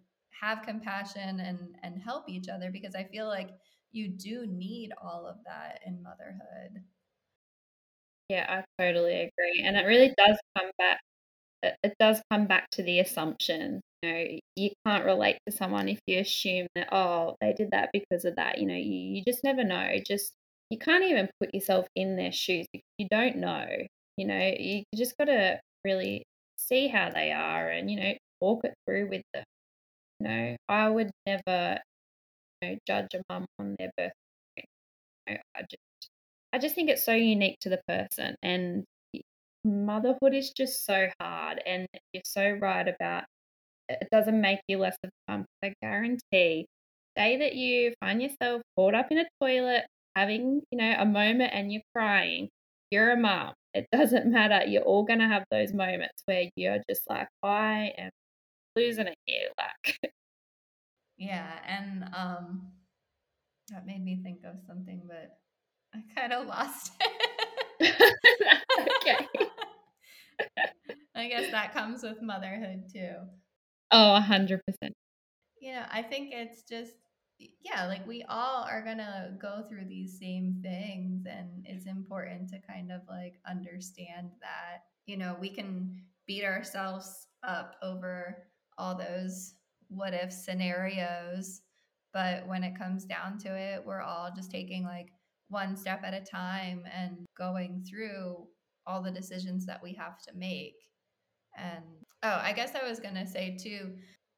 [0.42, 3.50] have compassion and and help each other because I feel like
[3.92, 6.84] you do need all of that in motherhood.
[8.30, 9.64] Yeah, I totally agree.
[9.66, 11.00] And it really does come back
[11.64, 13.82] it does come back to the assumption.
[14.06, 17.90] You know, you can't relate to someone if you assume that, oh, they did that
[17.94, 18.60] because of that.
[18.60, 19.98] You know, you, you just never know.
[20.06, 20.34] Just
[20.70, 22.66] you can't even put yourself in their shoes
[22.98, 23.68] you don't know.
[24.18, 26.24] You know, you just got to really
[26.58, 29.44] see how they are and, you know, walk it through with them.
[30.20, 31.80] You know, I would never
[32.62, 34.14] you know, judge a mum on their birth.
[35.30, 36.10] know, I just
[36.54, 38.86] I just think it's so unique to the person and
[39.66, 43.26] motherhood is just so hard and you're so right about
[43.90, 45.46] it doesn't make you less of a bum.
[45.64, 46.66] I guarantee
[47.16, 51.52] day that you find yourself caught up in a toilet having, you know, a moment
[51.54, 52.50] and you're crying,
[52.92, 53.54] you're a mom.
[53.74, 54.66] It doesn't matter.
[54.68, 58.10] You're all gonna have those moments where you're just like, I am
[58.76, 59.50] losing it here.
[59.58, 60.14] Like
[61.18, 62.68] Yeah, and um
[63.70, 65.40] that made me think of something, but
[65.94, 67.12] I kind of lost it.
[69.02, 69.28] okay.
[71.16, 73.16] I guess that comes with motherhood too.
[73.96, 74.60] Oh, 100%.
[75.62, 76.94] You know, I think it's just
[77.38, 82.50] yeah, like we all are going to go through these same things and it's important
[82.50, 88.96] to kind of like understand that, you know, we can beat ourselves up over all
[88.96, 89.54] those
[89.90, 91.62] what if scenarios,
[92.14, 95.10] but when it comes down to it, we're all just taking like
[95.50, 98.48] one step at a time and going through
[98.88, 100.76] all the decisions that we have to make.
[101.58, 103.94] And oh, I guess I was going to say too,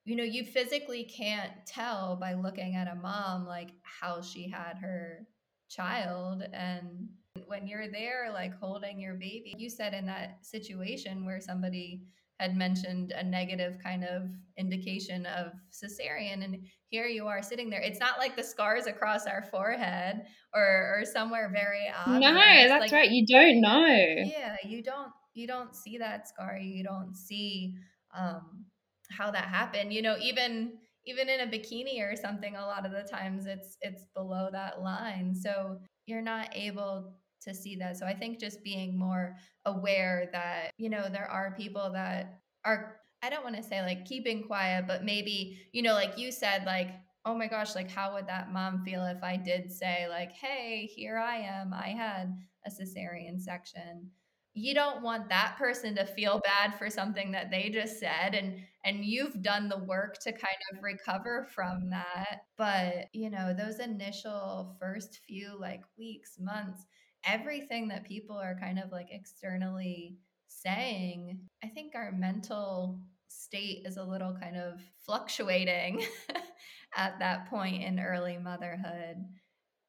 [0.06, 4.78] you know, you physically can't tell by looking at a mom like how she had
[4.82, 5.28] her
[5.70, 7.10] child and
[7.46, 12.02] when you're there like holding your baby you said in that situation where somebody
[12.40, 16.58] had mentioned a negative kind of indication of cesarean and
[16.90, 20.22] here you are sitting there it's not like the scars across our forehead
[20.54, 22.22] or or somewhere very obvious.
[22.22, 26.58] no that's like, right you don't know yeah you don't you don't see that scar
[26.58, 27.76] you don't see
[28.16, 28.66] um
[29.10, 30.74] how that happened you know even
[31.08, 34.82] even in a bikini or something a lot of the times it's it's below that
[34.82, 35.34] line.
[35.34, 37.98] So you're not able to see that.
[37.98, 42.98] So i think just being more aware that you know there are people that are
[43.24, 46.66] i don't want to say like keeping quiet but maybe you know like you said
[46.66, 46.90] like
[47.26, 50.90] oh my gosh like how would that mom feel if i did say like hey
[50.94, 51.74] here i am.
[51.74, 54.10] I had a cesarean section
[54.58, 58.60] you don't want that person to feel bad for something that they just said and
[58.84, 62.42] and you've done the work to kind of recover from that.
[62.58, 66.86] But you know those initial first few like weeks months
[67.26, 70.18] everything that people are kind of like externally
[70.48, 76.04] saying i think our mental state is a little kind of fluctuating
[76.96, 79.18] at that point in early motherhood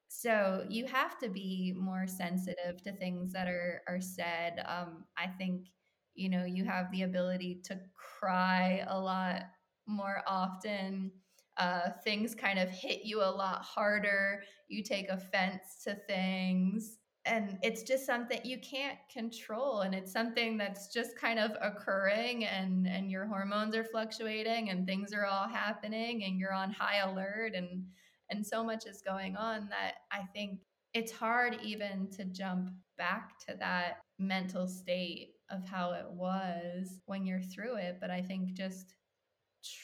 [0.09, 4.63] so you have to be more sensitive to things that are are said.
[4.67, 5.69] Um, I think
[6.15, 9.43] you know you have the ability to cry a lot
[9.87, 11.13] more often.
[11.57, 14.43] Uh, things kind of hit you a lot harder.
[14.69, 16.99] You take offense to things.
[17.25, 19.81] And it's just something you can't control.
[19.81, 24.87] And it's something that's just kind of occurring, and, and your hormones are fluctuating, and
[24.87, 27.55] things are all happening, and you're on high alert.
[27.55, 27.85] And
[28.31, 30.61] and so much is going on that I think
[30.95, 37.25] it's hard even to jump back to that mental state of how it was when
[37.25, 37.99] you're through it.
[38.01, 38.95] But I think just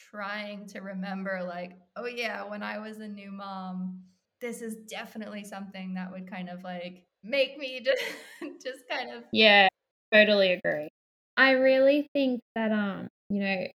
[0.09, 4.01] trying to remember, like, oh, yeah, when I was a new mom,
[4.41, 9.23] this is definitely something that would kind of like make me just, just kind of.
[9.31, 9.67] Yeah,
[10.13, 10.89] totally agree.
[11.37, 13.67] I really think that, um, you know,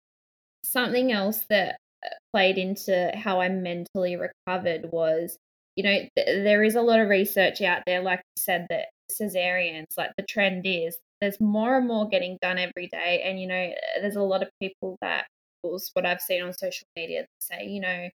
[0.64, 1.76] something else that
[2.32, 5.36] played into how I mentally recovered was,
[5.76, 8.86] you know, th- there is a lot of research out there, like you said, that
[9.10, 13.22] cesareans, like the trend is there's more and more getting done every day.
[13.24, 15.26] And, you know, there's a lot of people that
[15.62, 18.08] what I've seen on social media say, you know,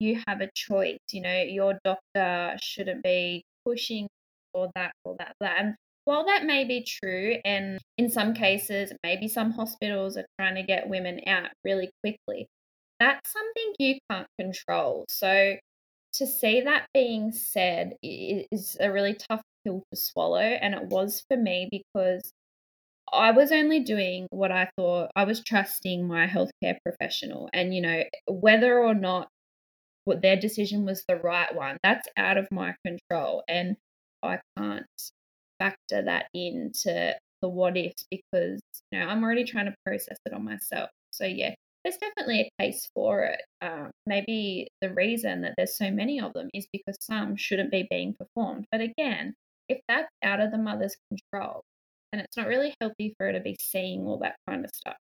[0.00, 4.08] you have a choice, you know, your doctor shouldn't be pushing
[4.52, 5.60] or that or that, that.
[5.60, 10.56] And while that may be true, and in some cases, maybe some hospitals are trying
[10.56, 12.48] to get women out really quickly,
[13.00, 15.06] that's something you can't control.
[15.08, 15.56] So
[16.14, 20.38] to see that being said is a really tough pill to swallow.
[20.38, 22.30] And it was for me because
[23.12, 27.48] I was only doing what I thought I was trusting my healthcare professional.
[27.52, 29.28] And, you know, whether or not
[30.04, 33.42] what their decision was the right one, that's out of my control.
[33.48, 33.76] And
[34.22, 34.86] I can't
[35.58, 38.60] factor that into the what ifs because,
[38.92, 40.90] you know, I'm already trying to process it on myself.
[41.12, 41.54] So, yeah,
[41.84, 43.40] there's definitely a case for it.
[43.62, 47.86] Um, maybe the reason that there's so many of them is because some shouldn't be
[47.90, 48.66] being performed.
[48.70, 49.34] But again,
[49.68, 51.62] if that's out of the mother's control,
[52.12, 54.96] then it's not really healthy for her to be seeing all that kind of stuff.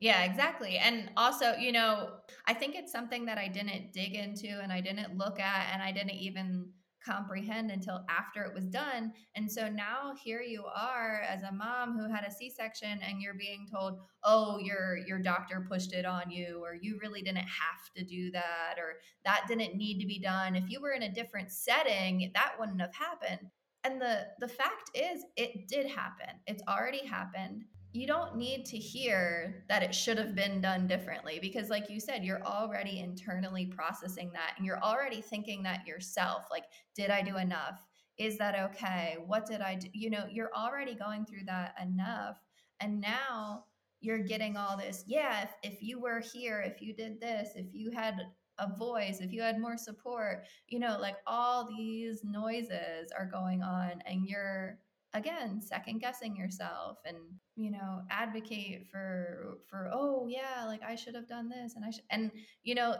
[0.00, 0.76] Yeah, exactly.
[0.76, 2.10] And also, you know,
[2.46, 5.82] I think it's something that I didn't dig into and I didn't look at and
[5.82, 6.70] I didn't even
[7.06, 9.12] comprehend until after it was done.
[9.34, 13.34] And so now here you are as a mom who had a C-section and you're
[13.34, 17.92] being told, "Oh, your your doctor pushed it on you or you really didn't have
[17.96, 20.56] to do that or that didn't need to be done.
[20.56, 23.50] If you were in a different setting, that wouldn't have happened."
[23.84, 26.40] And the the fact is it did happen.
[26.46, 27.64] It's already happened
[27.96, 31.98] you don't need to hear that it should have been done differently because like you
[31.98, 37.22] said you're already internally processing that and you're already thinking that yourself like did i
[37.22, 37.80] do enough?
[38.18, 39.16] Is that okay?
[39.26, 39.88] What did i do?
[39.92, 42.38] You know you're already going through that enough
[42.80, 43.64] and now
[44.00, 47.66] you're getting all this yeah if, if you were here if you did this if
[47.72, 48.20] you had
[48.58, 53.62] a voice if you had more support you know like all these noises are going
[53.62, 54.78] on and you're
[55.16, 57.16] again second guessing yourself and
[57.56, 61.90] you know advocate for for oh yeah like i should have done this and i
[61.90, 62.30] should and
[62.62, 62.94] you know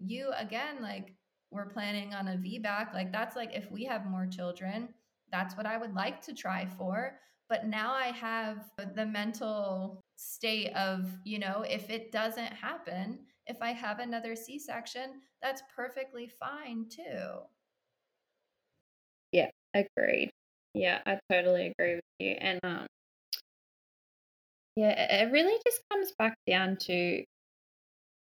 [0.00, 1.14] you again like
[1.50, 4.88] we're planning on a vbac like that's like if we have more children
[5.30, 7.18] that's what i would like to try for.
[7.48, 13.58] But now i have the mental state of you know if it doesn't happen if
[13.60, 17.40] i have another c-section that's perfectly fine too.
[19.32, 20.30] Yeah agreed
[20.74, 22.32] yeah, I totally agree with you.
[22.32, 22.86] And um,
[24.76, 27.24] yeah, it really just comes back down to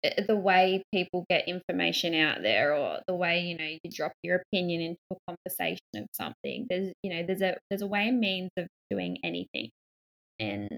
[0.03, 4.13] eh, the way people get information out there or the way you know you drop
[4.23, 8.07] your opinion into a conversation of something there's you know there's a there's a way
[8.07, 9.69] and means of doing anything
[10.39, 10.69] and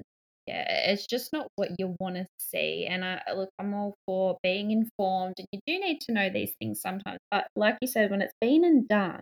[0.47, 4.37] yeah it's just not what you want to see and i look i'm all for
[4.43, 8.11] being informed and you do need to know these things sometimes but like you said
[8.11, 9.19] when it's been and done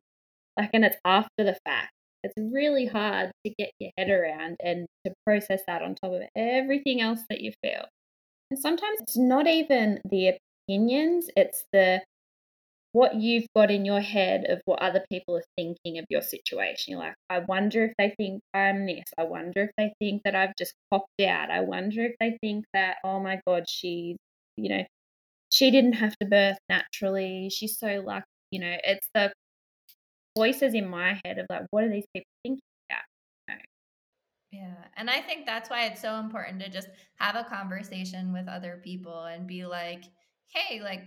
[0.58, 1.92] like and it's after the fact
[2.24, 6.22] it's really hard to get your head around and to process that on top of
[6.36, 7.86] everything else that you feel.
[8.50, 12.02] And sometimes it's not even the opinions, it's the
[12.94, 16.92] what you've got in your head of what other people are thinking of your situation.
[16.92, 19.06] You're like, I wonder if they think I'm this.
[19.18, 21.50] I wonder if they think that I've just popped out.
[21.50, 24.16] I wonder if they think that, oh my God, she's,
[24.58, 24.84] you know,
[25.50, 27.50] she didn't have to birth naturally.
[27.52, 28.26] She's so lucky.
[28.52, 29.34] You know, it's the
[30.36, 33.60] voices in my head of like, what are these people thinking about?
[34.52, 34.76] Yeah.
[34.98, 38.80] And I think that's why it's so important to just have a conversation with other
[38.84, 40.04] people and be like,
[40.48, 41.02] hey, like,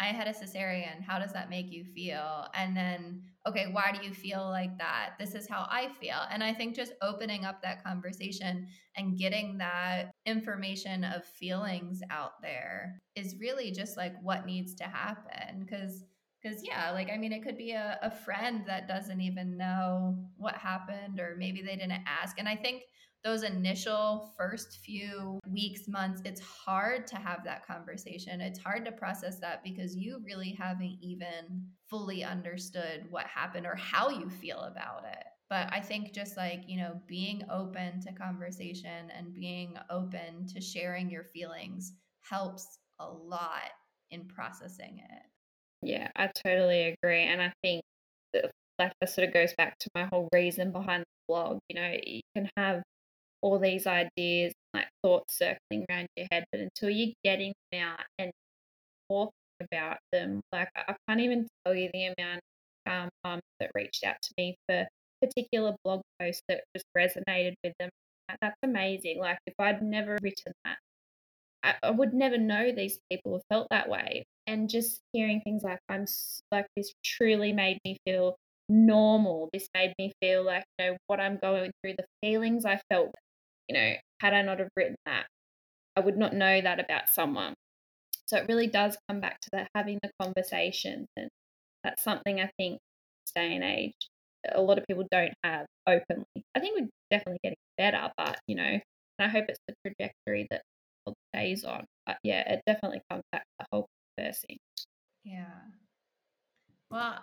[0.00, 1.02] I had a cesarean.
[1.06, 2.46] How does that make you feel?
[2.54, 5.10] And then, okay, why do you feel like that?
[5.18, 6.16] This is how I feel.
[6.30, 8.66] And I think just opening up that conversation
[8.96, 14.84] and getting that information of feelings out there is really just like what needs to
[14.84, 15.60] happen.
[15.60, 16.02] Because
[16.42, 20.16] because, yeah, like, I mean, it could be a, a friend that doesn't even know
[20.36, 22.38] what happened, or maybe they didn't ask.
[22.38, 22.82] And I think
[23.22, 28.40] those initial first few weeks, months, it's hard to have that conversation.
[28.40, 33.74] It's hard to process that because you really haven't even fully understood what happened or
[33.76, 35.24] how you feel about it.
[35.50, 40.60] But I think just like, you know, being open to conversation and being open to
[40.60, 43.70] sharing your feelings helps a lot
[44.10, 45.29] in processing it.
[45.82, 47.22] Yeah, I totally agree.
[47.24, 47.82] And I think
[48.32, 51.58] that, like that sort of goes back to my whole reason behind the blog.
[51.68, 52.82] You know, you can have
[53.42, 58.00] all these ideas, like thoughts circling around your head, but until you're getting them out
[58.18, 58.32] and
[59.10, 59.32] talking
[59.72, 62.40] about them, like I can't even tell you the amount
[62.86, 64.88] um, moms that reached out to me for
[65.22, 67.90] particular blog posts that just resonated with them.
[68.42, 69.18] That's amazing.
[69.20, 70.78] Like if I'd never written that,
[71.62, 75.78] I, I would never know these people felt that way and just hearing things like
[75.88, 76.04] i'm
[76.50, 78.36] like this truly made me feel
[78.68, 79.48] normal.
[79.52, 83.10] This made me feel like you know what i'm going through the feelings i felt
[83.68, 85.26] you know had i not have written that
[85.96, 87.54] i would not know that about someone.
[88.26, 91.28] So it really does come back to that having the conversations and
[91.82, 92.78] that's something i think
[93.34, 93.94] day and age
[94.52, 96.24] a lot of people don't have openly.
[96.54, 98.78] I think we're definitely getting better but you know
[99.20, 100.62] i hope it's the trajectory that
[101.34, 101.84] stays on.
[102.06, 103.86] But yeah it definitely comes back to the whole
[105.24, 105.70] yeah.
[106.90, 107.18] Well,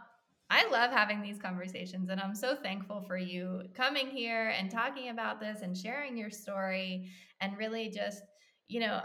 [0.50, 5.10] I love having these conversations, and I'm so thankful for you coming here and talking
[5.10, 8.24] about this and sharing your story and really just,
[8.70, 9.02] you know,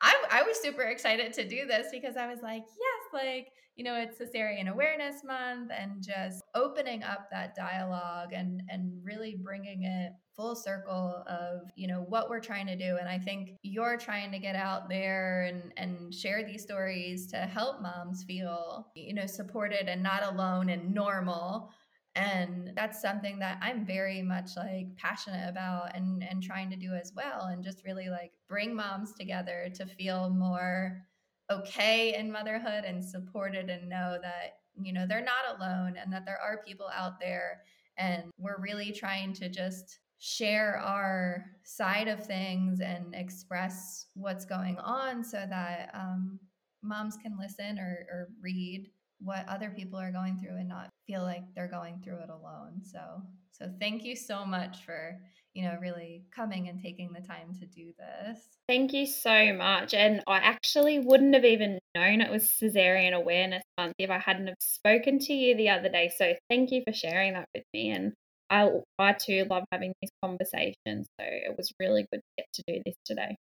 [0.00, 3.84] I, I was super excited to do this because I was like, yes, like, you
[3.84, 9.84] know, it's cesarean awareness month and just opening up that dialogue and, and really bringing
[9.84, 12.96] it full circle of, you know, what we're trying to do.
[12.98, 17.36] And I think you're trying to get out there and, and share these stories to
[17.36, 21.70] help moms feel, you know, supported and not alone and normal
[22.14, 26.94] and that's something that i'm very much like passionate about and and trying to do
[26.94, 31.02] as well and just really like bring moms together to feel more
[31.50, 36.24] okay in motherhood and supported and know that you know, they're not alone and that
[36.24, 37.62] there are people out there
[37.98, 44.78] and we're really trying to just share our side of things and express what's going
[44.78, 46.38] on so that um,
[46.82, 51.22] moms can listen or, or read what other people are going through and not feel
[51.22, 52.80] like they're going through it alone.
[52.82, 55.18] So so thank you so much for
[55.56, 58.38] you know really coming and taking the time to do this
[58.68, 63.62] thank you so much and i actually wouldn't have even known it was cesarean awareness
[63.78, 66.92] month if i hadn't have spoken to you the other day so thank you for
[66.92, 68.12] sharing that with me and
[68.48, 71.08] I, I too love having these conversations.
[71.18, 73.36] So it was really good to get to do this today.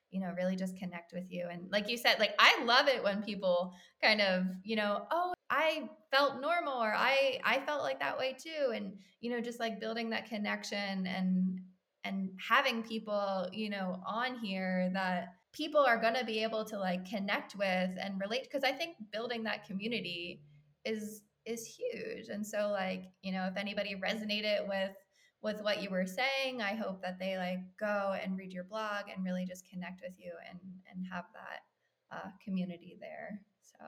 [0.09, 3.03] you know really just connect with you and like you said like I love it
[3.03, 7.99] when people kind of, you know, oh, I felt normal or I I felt like
[7.99, 11.59] that way too and you know just like building that connection and
[12.03, 16.77] and having people, you know, on here that people are going to be able to
[16.77, 20.41] like connect with and relate because I think building that community
[20.85, 22.27] is is huge.
[22.29, 24.95] And so like, you know, if anybody resonated with
[25.41, 29.05] with what you were saying, I hope that they like go and read your blog
[29.13, 30.59] and really just connect with you and
[30.91, 33.41] and have that uh, community there.
[33.61, 33.85] So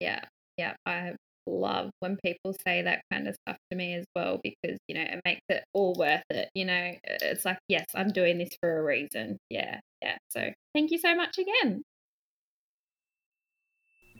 [0.00, 0.20] yeah,
[0.56, 1.14] yeah, I
[1.46, 5.02] love when people say that kind of stuff to me as well because you know
[5.02, 6.48] it makes it all worth it.
[6.54, 9.38] You know, it's like yes, I'm doing this for a reason.
[9.50, 10.16] Yeah, yeah.
[10.30, 11.82] So thank you so much again.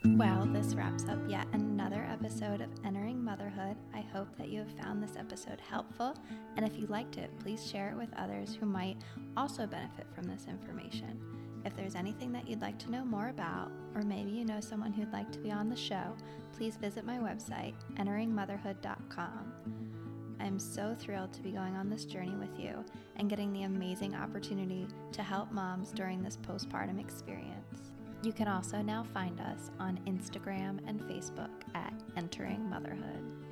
[0.05, 3.77] Well, this wraps up yet another episode of Entering Motherhood.
[3.93, 6.14] I hope that you have found this episode helpful,
[6.57, 8.99] and if you liked it, please share it with others who might
[9.37, 11.45] also benefit from this information.
[11.67, 14.93] If there's anything that you'd like to know more about, or maybe you know someone
[14.93, 16.14] who'd like to be on the show,
[16.57, 19.53] please visit my website, enteringmotherhood.com.
[20.39, 22.85] I'm so thrilled to be going on this journey with you
[23.17, 27.91] and getting the amazing opportunity to help moms during this postpartum experience.
[28.23, 33.45] You can also now find us on Instagram and Facebook at Entering Motherhood.